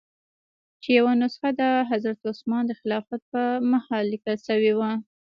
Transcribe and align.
چې 0.81 0.89
یوه 0.99 1.13
نسخه 1.21 1.49
د 1.61 1.63
حضرت 1.91 2.19
عثمان 2.31 2.63
د 2.67 2.71
خلافت 2.81 3.21
په 3.31 3.41
مهال 3.71 4.03
لیکل 4.13 4.37
شوې 4.47 4.73
وه. 4.79 4.91